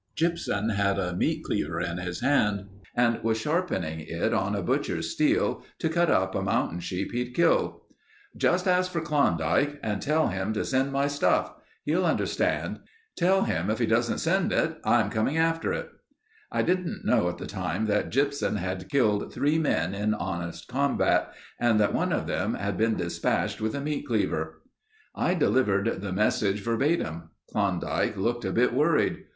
Gypsum 0.15 0.69
had 0.69 0.97
a 0.97 1.15
meat 1.15 1.43
cleaver 1.43 1.79
in 1.79 1.99
his 1.99 2.21
hand 2.21 2.65
and 2.95 3.23
was 3.23 3.39
sharpening 3.39 3.99
it 3.99 4.33
on 4.33 4.55
a 4.55 4.63
butcher's 4.63 5.11
steel 5.11 5.63
to 5.77 5.89
cut 5.89 6.09
up 6.09 6.33
a 6.33 6.41
mountain 6.41 6.79
sheep 6.79 7.11
he'd 7.11 7.35
killed. 7.35 7.79
"'Just 8.35 8.67
ask 8.67 8.91
for 8.91 9.01
Klondike 9.01 9.79
and 9.83 10.01
tell 10.01 10.29
him 10.29 10.53
to 10.53 10.65
send 10.65 10.91
my 10.91 11.05
stuff. 11.05 11.53
He'll 11.85 12.03
understand. 12.03 12.79
Tell 13.15 13.43
him 13.43 13.69
if 13.69 13.77
he 13.77 13.85
doesn't 13.85 14.17
send 14.17 14.51
it, 14.51 14.79
I'm 14.83 15.11
coming 15.11 15.37
after 15.37 15.71
it.' 15.71 15.91
"I 16.51 16.63
didn't 16.63 17.05
know 17.05 17.29
at 17.29 17.37
the 17.37 17.45
time 17.45 17.85
that 17.85 18.09
Gypsum 18.09 18.55
had 18.55 18.89
killed 18.89 19.31
three 19.31 19.59
men 19.59 19.93
in 19.93 20.15
honest 20.15 20.67
combat 20.67 21.31
and 21.59 21.79
that 21.79 21.93
one 21.93 22.11
of 22.11 22.25
them 22.25 22.55
had 22.55 22.75
been 22.75 22.95
dispatched 22.95 23.61
with 23.61 23.75
a 23.75 23.79
meat 23.79 24.07
cleaver. 24.07 24.63
"I 25.13 25.35
delivered 25.35 26.01
the 26.01 26.11
message 26.11 26.61
verbatim. 26.61 27.29
Klondike 27.51 28.17
looked 28.17 28.45
a 28.45 28.51
bit 28.51 28.73
worried. 28.73 29.25